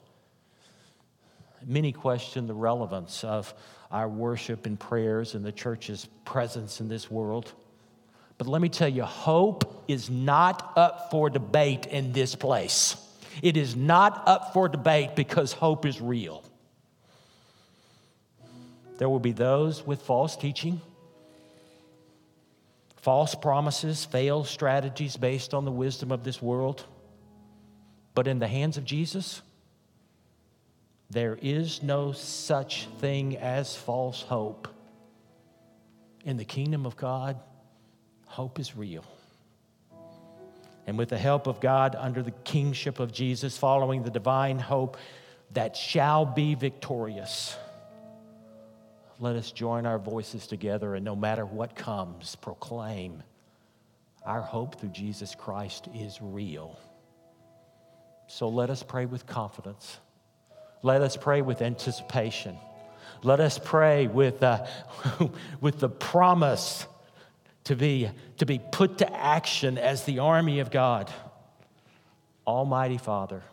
Many 1.66 1.92
question 1.92 2.48
the 2.48 2.54
relevance 2.54 3.24
of 3.24 3.54
our 3.92 4.08
worship 4.08 4.66
and 4.66 4.80
prayers 4.80 5.36
and 5.36 5.44
the 5.44 5.52
church's 5.52 6.08
presence 6.26 6.80
in 6.80 6.88
this 6.88 7.10
world. 7.10 7.52
But 8.38 8.48
let 8.48 8.62
me 8.62 8.70
tell 8.70 8.88
you, 8.88 9.04
hope 9.04 9.84
is 9.88 10.10
not 10.10 10.74
up 10.76 11.12
for 11.12 11.30
debate 11.30 11.86
in 11.88 12.12
this 12.12 12.36
place. 12.36 12.96
It 13.42 13.58
is 13.58 13.76
not 13.76 14.24
up 14.28 14.54
for 14.54 14.68
debate 14.68 15.16
because 15.16 15.54
hope 15.54 15.86
is 15.86 16.02
real. 16.02 16.44
There 18.98 19.10
will 19.10 19.20
be 19.20 19.32
those 19.32 19.86
with 19.86 20.02
false 20.02 20.36
teaching, 20.36 20.82
false 23.02 23.36
promises, 23.36 24.06
failed 24.06 24.48
strategies 24.48 25.18
based 25.18 25.54
on 25.54 25.66
the 25.66 25.72
wisdom 25.72 26.12
of 26.12 26.24
this 26.24 26.42
world. 26.42 26.86
But 28.14 28.28
in 28.28 28.40
the 28.40 28.48
hands 28.48 28.78
of 28.78 28.86
Jesus, 28.86 29.42
there 31.10 31.38
is 31.42 31.82
no 31.84 32.12
such 32.12 32.88
thing 33.00 33.38
as 33.38 33.76
false 33.76 34.22
hope. 34.22 34.68
In 36.24 36.38
the 36.38 36.46
kingdom 36.46 36.86
of 36.86 36.96
God, 36.96 37.40
hope 38.26 38.60
is 38.60 38.78
real. 38.78 39.04
And 40.88 40.98
with 40.98 41.10
the 41.10 41.18
help 41.18 41.48
of 41.48 41.60
God, 41.60 41.96
under 41.98 42.22
the 42.22 42.32
kingship 42.32 43.00
of 43.00 43.12
Jesus, 43.12 43.58
following 43.58 44.04
the 44.04 44.10
divine 44.10 44.60
hope 44.60 44.98
that 45.52 45.76
shall 45.76 46.26
be 46.26 46.56
victorious, 46.56 47.56
let 49.22 49.36
us 49.36 49.52
join 49.52 49.86
our 49.86 50.00
voices 50.00 50.48
together 50.48 50.96
and 50.96 51.06
no 51.06 51.16
matter 51.16 51.46
what 51.46 51.76
comes, 51.76 52.36
proclaim 52.38 53.22
our 54.26 54.42
hope 54.42 54.80
through 54.80 54.90
Jesus 54.90 55.36
Christ 55.36 55.88
is 55.94 56.18
real. 56.20 56.78
So 58.26 58.50
let 58.50 58.72
us 58.72 58.82
pray 58.82 59.06
with 59.06 59.28
confidence. 59.28 60.00
Let 60.82 61.02
us 61.02 61.18
pray 61.18 61.44
with 61.44 61.62
anticipation. 61.62 62.58
Let 63.22 63.40
us 63.40 63.60
pray 63.64 64.08
with, 64.08 64.42
uh, 64.42 64.66
with 65.62 65.80
the 65.80 65.90
promise 65.90 66.88
to 67.66 67.76
be, 67.76 68.10
to 68.40 68.48
be 68.48 68.60
put 68.72 68.98
to 69.00 69.16
action 69.16 69.78
as 69.78 70.04
the 70.04 70.18
army 70.18 70.62
of 70.62 70.72
God. 70.72 71.14
Almighty 72.48 72.98
Father, 72.98 73.44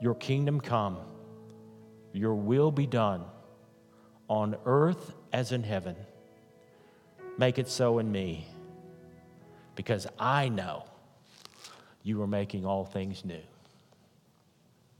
your 0.00 0.14
kingdom 0.14 0.62
come, 0.62 0.96
your 2.14 2.34
will 2.34 2.70
be 2.70 2.86
done 2.86 3.22
on 4.30 4.56
earth 4.64 5.12
as 5.32 5.50
in 5.50 5.64
heaven. 5.64 5.96
Make 7.36 7.58
it 7.58 7.68
so 7.68 7.98
in 7.98 8.10
me, 8.10 8.46
because 9.74 10.06
I 10.18 10.48
know 10.48 10.84
you 12.04 12.22
are 12.22 12.26
making 12.26 12.64
all 12.64 12.84
things 12.84 13.24
new. 13.24 13.42